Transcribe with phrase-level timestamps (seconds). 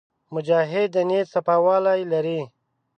[0.33, 2.41] مجاهد د نیت صفاوالی لري.